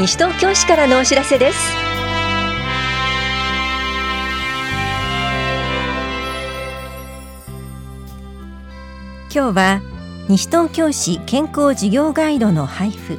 [0.00, 1.58] 西東京市からのお知らせです。
[9.30, 9.82] 今日は
[10.26, 13.18] 西東京市健康事業ガイドの配布。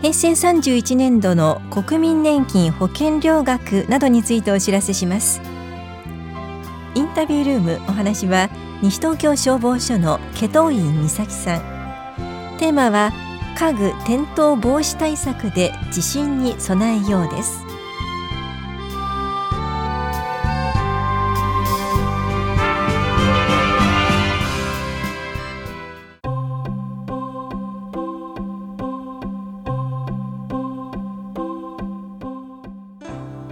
[0.00, 5.42] 平成31年度の国民年金保険料額などについてお知らせします。
[6.94, 8.48] インタビュールームお話は
[8.80, 11.60] 西東京消防署の祁答院美咲さん。
[12.58, 13.12] テーマは
[13.56, 17.64] 家具転倒防止対策で地震に備えようです。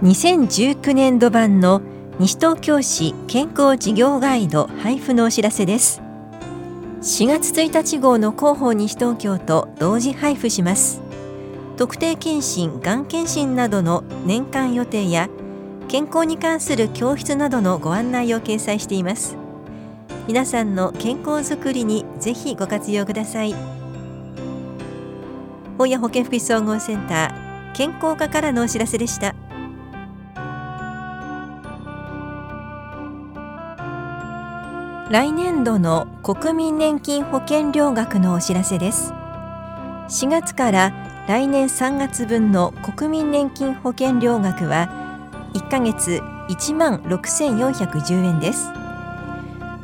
[0.01, 1.81] 2019年度版の
[2.17, 6.01] 西東京市健康事業ガイド配布のお知らせです。
[7.01, 11.01] 4月1日号の広報西東京と同時配布します。
[11.75, 15.27] 特定健診がん検診などの年間予定や
[15.87, 19.35] 健康に関する教室などのご案内を掲載しています。
[20.27, 23.55] 皆さんの健康づくりにぜひご活用ください。
[25.79, 29.33] 本屋保健福祉総合センター健康課からのお知らせでした。
[35.11, 39.11] 来年度の国民年金保険料額のお知らせです。
[40.07, 44.87] 4月から来年3月分の国民年金保険料額は
[45.53, 48.69] 1ヶ月1万6410円です。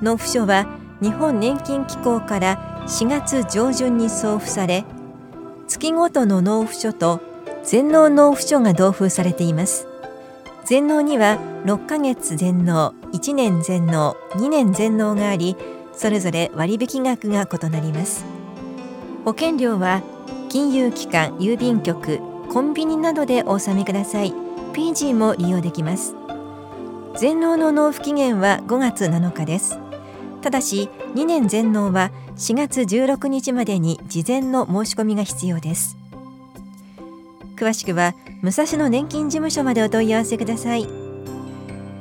[0.02, 0.66] 納付書は
[1.02, 4.86] 日本年金機構から4月上旬に送付され
[5.68, 7.20] 月ごとの納付書と
[7.66, 9.90] 全納納付書が同封されています。
[10.68, 15.56] 全納には6ヶ月全納1年全納2年全納があり
[15.94, 18.26] それぞれ割引額が異なります。
[19.24, 20.02] 保険料は
[20.50, 22.20] 金融機関郵便局
[22.52, 24.34] コンビニなどでお納めください。
[24.74, 26.16] PG も利用できます。
[27.16, 29.80] 全納の納付期限は5月7日です。
[30.42, 35.98] ただし2年全納は4月16日までに事前の申し込みが必要です。
[37.58, 38.14] 詳しくは
[38.44, 40.88] 武蔵野年金事務所までお問い合わせください。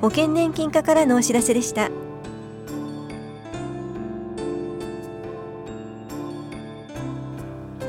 [0.02, 1.90] 保険年金課からのお知らせでした。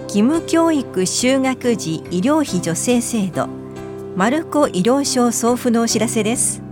[0.03, 3.47] 義務教育就学時医療費助成制度。
[4.16, 6.63] マルコ医療証送付のお知らせです。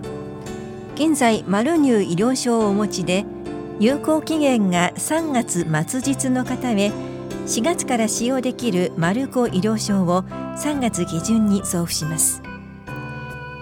[0.96, 3.26] 現在マルニュー医療証をお持ちで
[3.82, 6.92] 有効期限が3月末日の方へ
[7.46, 10.24] 4月から使用できるマルコ医療証を
[10.56, 12.42] 3月下旬に送付します。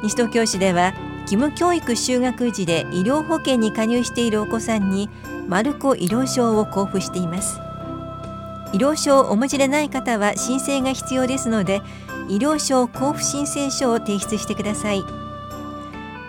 [0.04, 0.94] 西東京市では
[1.24, 5.10] 義務教育就学時で医療保険に加入しているお子さんに
[5.48, 7.60] マルコ医療証を交付しています。
[8.74, 11.82] 医療証をお持ちでない方は申請が必要ですので
[12.28, 15.04] 医療証交付申請書を提出してください。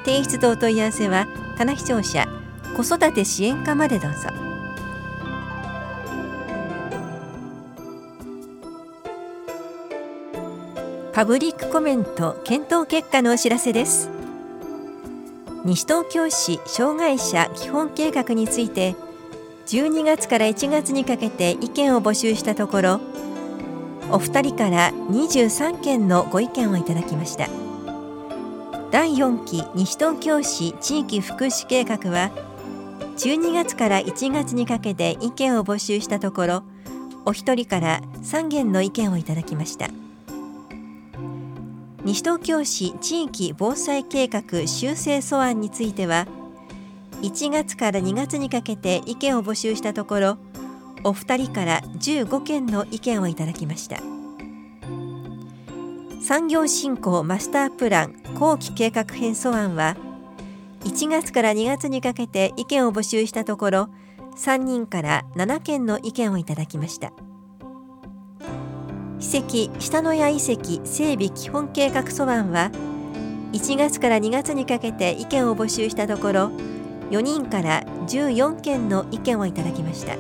[0.05, 1.27] 提出とお問い合わせは
[1.57, 2.29] 棚視聴者
[2.77, 4.44] 子育て支援課までどうぞ。
[11.15, 14.11] パブリックコメント検討結果のお知らせです。
[15.65, 18.97] 西東京市障害者基本計画について
[19.67, 23.01] 12月から1月にかけて意見を募集したところ
[24.11, 27.49] お二人から23件のご意見をいただきました。
[28.91, 32.33] 第4期西東京市地域福祉計画は
[33.19, 36.63] 12月から1月にかけて意見を募集したところ
[37.25, 39.89] お一人から3件の意見をいただきました。
[42.05, 46.27] 西東京市地域防災計画修正素案については
[47.23, 50.39] 1月から2月にかけて意見を募集したところ
[51.03, 53.99] お二人から15件の意見をいただきました。
[56.25, 59.95] 産業振興マスタープラン後期計画編素案は
[60.81, 63.89] 1月から2月にかけて意見を募集したところ
[64.39, 67.13] 3人から7件の意見をいただきました。
[69.21, 72.71] 史跡下野谷遺跡整備基本計画素案は
[73.53, 76.51] 1月から2月にかけて意見を募集したところ
[77.11, 80.15] 4人から14件の意見をいただきました。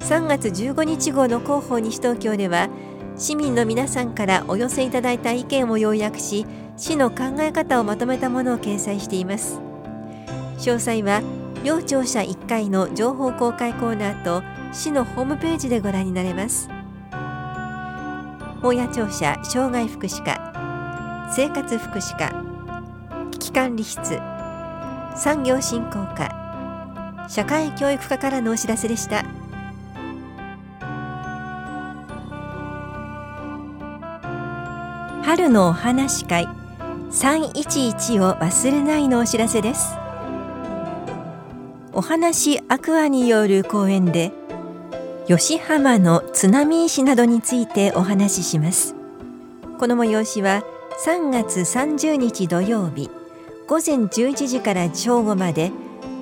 [0.00, 2.68] 3月15日号の広報西東京では
[3.16, 9.60] 市民の皆さんからお寄せいただいた意見を要約し市の考え方をまとめたものを掲載しています。
[10.58, 11.22] 詳細は
[11.62, 14.42] 両庁舎1階の情報公開コーナーと
[14.72, 16.68] 市のホームページでご覧になれます。
[18.62, 22.30] 本屋庁舎障害福祉課生活福祉課
[23.30, 24.20] 危機管理室
[25.16, 29.24] 産業振興課社会教育課からのお知らせでした。
[35.22, 36.46] 春のお話会
[37.10, 39.94] 311を忘れないのお知らせです。
[41.92, 44.32] お話アクアによる講演で
[45.30, 48.96] 吉浜の津波石などについてお話しします。
[49.78, 50.64] この催しは
[51.06, 53.08] 3月30日土曜日
[53.68, 55.70] 午前11時から正午まで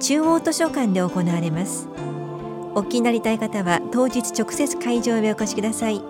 [0.00, 1.88] 中央図書館で行われます。
[2.74, 6.02] お聞きになりたい方は当日直接会場へお越しください。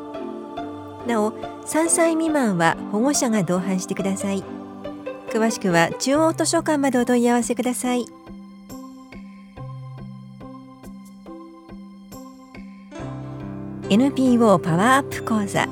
[1.06, 1.30] なお
[1.66, 4.42] 3歳未満は保護者が同伴してください。
[5.30, 8.17] 詳しくは中央図書館までお問い合わせください。
[13.90, 15.66] NPO パワーアップ講座。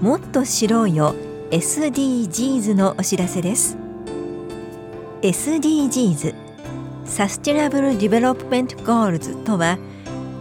[0.00, 1.14] もっと知ろうよ。
[1.50, 3.76] SDGs のお知らせです。
[5.20, 6.34] SDGs
[7.04, 9.76] Sustainable Development Goals とは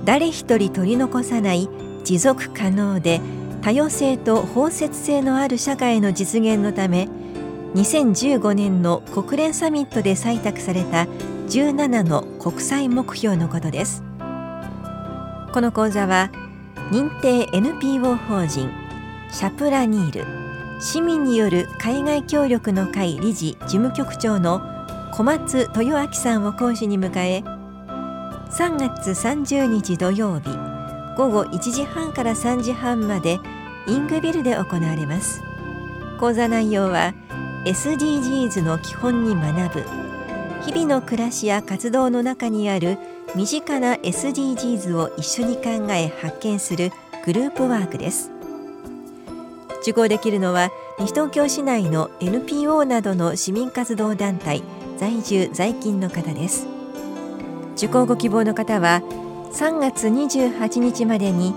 [0.05, 1.67] 誰一人取り残さない
[2.05, 3.19] 持続可能で
[3.61, 7.09] 多様性と包摂性のある社会の実現のため
[7.75, 11.03] 2015年の国連サミットで採択された
[11.49, 14.03] 17の国際目標のことです。
[15.51, 16.31] この講座は
[16.91, 18.71] 認定 NPO 法人
[19.29, 24.61] シャプラニール市民による海外協力の会理事事務局長の
[25.11, 27.43] 小松豊明さんを講師に迎え
[28.51, 30.49] 3月30日土曜日
[31.17, 33.39] 午後1時半から3時半まで
[33.87, 35.41] イングビルで行われます。
[36.19, 37.13] 講座内容は
[37.65, 39.83] SDGs の基本に学ぶ
[40.63, 42.97] 日々の暮らしや活動の中にある
[43.35, 46.91] 身近な SDGs を一緒に考え発見する
[47.25, 48.31] グループワークです。
[49.81, 50.69] 受講できるのは
[50.99, 54.63] 西東京市内の NPO などの市民活動団体
[54.97, 56.67] 在住在勤の方です。
[57.75, 59.01] 受講ご希望の方は
[59.53, 61.53] 3月28日までに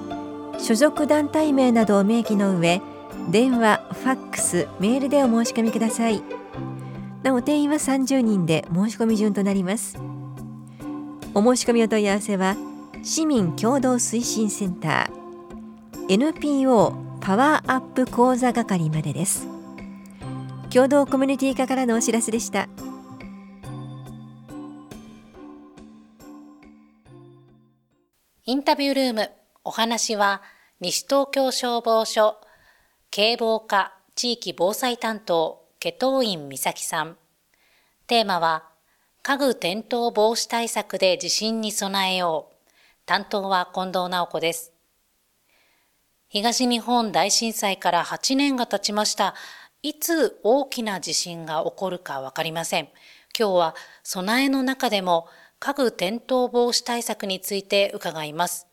[0.59, 2.83] 所属団体名などを明記の上
[3.31, 6.23] 電話、ファックス、メールでお申し込みください。
[7.23, 9.99] なお定員は30人で申し込み順となります。
[11.41, 12.55] お申し込みお問い合わせは
[13.03, 16.93] 市民共同推進センター NPO
[17.23, 19.49] パワーアップ講座係までです。
[20.69, 22.69] 共同コミュニティ課からのお知らせでした。
[28.45, 29.31] インタビュールーム
[29.65, 30.43] お話は
[30.81, 32.37] 西東京消防署
[33.11, 37.17] 警防課地域防災担当祁答院美咲さん。
[38.07, 38.70] テーマは
[39.31, 42.57] 家具転倒防止対策で地震に備えよう。
[43.07, 44.73] 担当は近藤直子です。
[46.27, 49.37] 東日本大震災から8年が経ちました。
[49.83, 52.89] いつ大きな地震が起こるかわかりません。
[53.39, 55.29] 今日は備えの中でも
[55.61, 58.67] 家具転倒防止対策について伺います。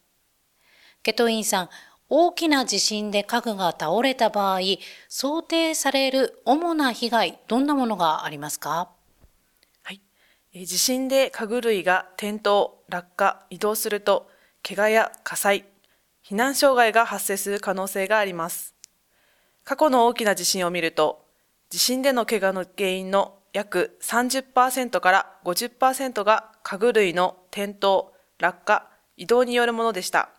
[1.03, 1.69] ケトインさん、
[2.09, 4.61] 大きな地震で家具が倒れた場合、
[5.07, 8.96] 想定される主な被害、どんなものがありますか？
[10.65, 14.29] 地震で家具類が転倒、落下、移動すると、
[14.67, 15.65] 怪我や火災、
[16.25, 18.75] 避難障害が発生する可能性があります。
[19.63, 21.25] 過去の大きな地震を見ると、
[21.69, 28.87] 地震での怪我の原因の約30%から50%が家具類の転倒、落下、
[29.17, 30.29] 移動によるものでした。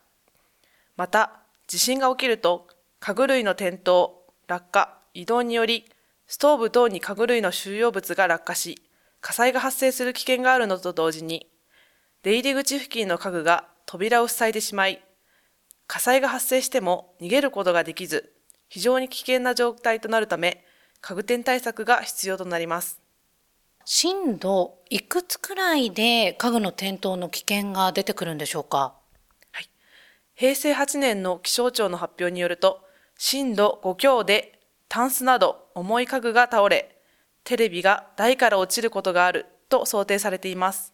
[0.97, 2.67] また、地震が起きると、
[3.01, 4.11] 家具類の転倒、
[4.47, 5.85] 落下、移動により、
[6.27, 8.83] ストーブ等に家具類の収容物が落下し、
[9.21, 11.49] 火災が発生する危険があるのと同時に、
[12.23, 15.03] 出入り口付近の家具が扉を塞いでしまい、
[15.87, 18.33] 火災が発生しても逃げることができず、
[18.69, 20.65] 非常に危険な状態となるため、
[21.01, 23.01] 家具店対策が必要となります。
[23.85, 28.95] 震度いくつくらいで家具の転倒の危険が出てくるんでしょうか？
[29.51, 29.71] はい。
[30.35, 32.85] 平成8年の気象庁の発表によると、
[33.17, 34.61] 震度5強で
[34.91, 36.98] タンスなど重い家具が倒れ、
[37.45, 40.93] テレビが台から落ちることがあると想定されています。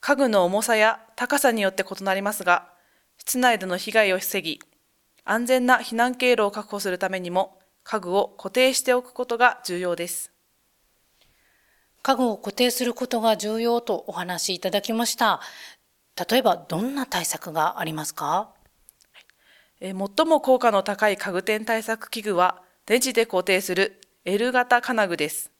[0.00, 2.68] 家具の重さや高さによって異なりますが、
[3.18, 4.60] 室内での被害を防ぎ、
[5.24, 10.30] 安全な避難経路を確保するためにも、家具を固定しておくことが重要です。
[12.02, 15.40] 家具を固定することが重要とお話しいただきました。
[16.30, 18.50] 例えばどんな対策がありますか？
[19.80, 25.50] 最も効果の高い家具店対策器具は、電池で固定する L 型金具です。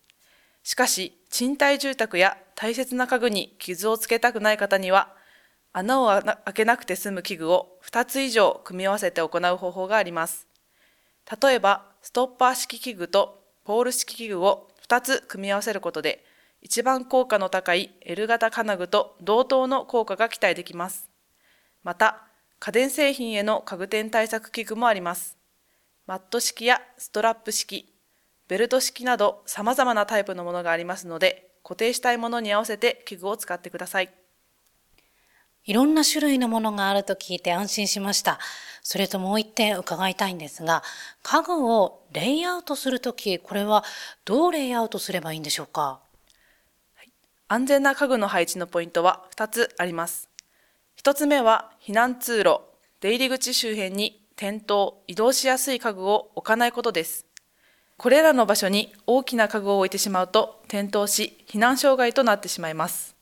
[0.64, 5.14] しかし、賃貸住宅や大切な家具に傷をつけたくない方には、
[5.74, 10.48] 穴を開けなくて済む器具を2つ以上組み合わせて行う方法があります。
[11.42, 16.24] 例えば、ストッパー式器具とポール式器具を2つ組み合わせることで、
[16.62, 21.10] 一番効果の高い L 型金具と同等の効果が期待できます。
[21.82, 22.22] また、
[22.58, 25.36] 家電製品への家具店対策器具もあります。
[26.06, 27.93] マット式やストラップ式、
[28.54, 34.14] ベルト式など様々なタイプのものがありますので、固定したいものに合わせて器具を使ってください。
[35.64, 38.38] いろんな種類のものがあると聞いて安心しました。
[38.80, 40.84] それともう一点伺いたいんですが、
[41.24, 43.82] 家具をレイアウトするとき、これは
[44.24, 45.98] どうレイアウトすればいいんでしょうか？
[47.48, 50.28] 安全な家具の配置のポイントは2つあります。
[51.02, 52.60] 1つ目は避難通路、
[53.00, 57.26] 出入り口周辺に転倒、移動しやすい家具を置かないことです。
[57.96, 63.16] これらの場所に大きな家具を置いてしまうと転倒し避難障害となってしまいます。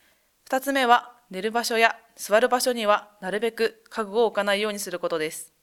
[0.49, 5.53] 2つ目は寝る場所や座る場所にはなるべく家具を置かないようにすることです。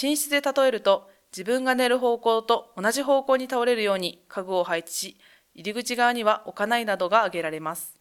[0.00, 5.16] 寝室で例えると自分が寝る方向と同じ方向に倒れるように家具を配置し、
[5.54, 7.98] 入り口側には置かないなどが挙げられます。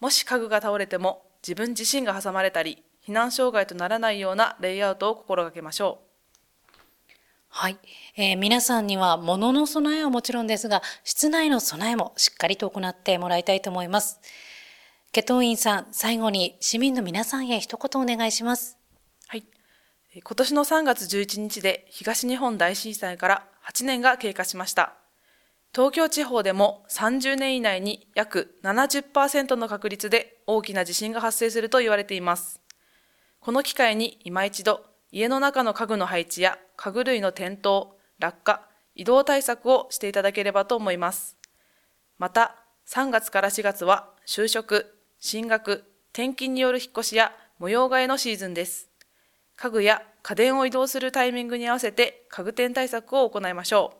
[0.00, 6.09] もし家具が倒れても自分自身が挟まれたり、避難障害とならないようなレイアウトを心がけましょう。
[7.52, 7.78] はい、
[8.16, 14.20] えー、皆さんには物の備えはもちろんですが、室内の備えもしっかりと行ってもらいたいと思います。
[15.12, 18.78] ケトインさん、最後に市民の皆さんへ一言お願いします。
[19.26, 19.44] はい。
[20.14, 24.94] 今年の3月11日で東日本大震災から8年が経過しました。
[25.74, 32.60] 東京地方でも30年以内に約70%の確率で大きな地震が発生すると言われています。
[33.40, 37.88] この機会に今一度家の中の家具の配置や家具類の転倒、
[38.20, 41.36] 落下、移動対策をしていただければと思います。
[42.16, 42.56] また、
[42.88, 45.84] 3月から4月は就職、進学、
[46.14, 48.88] 転勤による引っ越しや模様替えのシーズンです。
[49.56, 53.96] 家具や家電を移動するタイミングに合わせて家具店対策を行いましょう。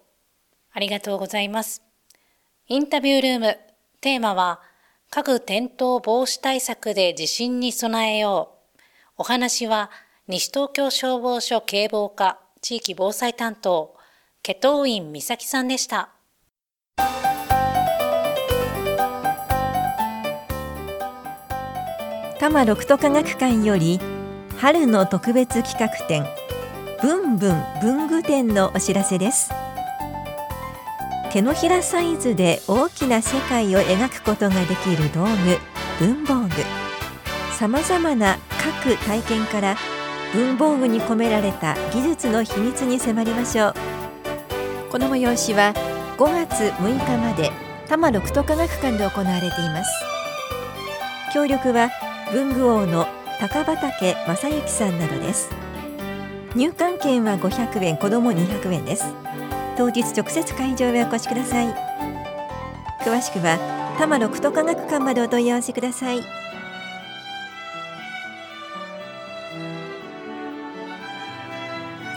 [0.73, 1.83] ありがとうございます。
[2.67, 3.59] インタビュールーム、
[4.01, 4.63] テーマは、
[5.11, 8.81] 家具転倒防止対策で地震に備えよう。
[9.19, 9.91] お話は、
[10.29, 13.97] 西東京消防署警防課地域防災担当、
[14.43, 16.11] ケト院美咲さんでした。
[22.41, 24.01] 多摩六都科学館より
[24.57, 26.25] 春の特別企画展
[27.03, 29.51] ブンブン文具展のお知らせです
[31.33, 35.25] 手のひらサイズで大きな世界を描くことができる道
[35.99, 36.51] 具文房具
[37.53, 38.39] さまざまな
[38.85, 39.77] 各体験から
[40.33, 43.75] 文房具に込められた技術の秘密に迫りましょう。
[44.91, 45.75] この催しは
[46.19, 47.51] 5月6日まで
[47.85, 49.91] 多摩六都科学館で行われています。
[51.35, 51.91] 協力は
[52.33, 53.07] 文具王の
[53.41, 55.51] 高畑正幸さんなどです。
[56.55, 59.05] 入館券は500円子ども200円です。
[59.77, 61.75] 当日直接会場へお越しください。
[63.01, 63.59] 詳しくは
[63.95, 66.40] 多摩六都科学館までお問い合わせください。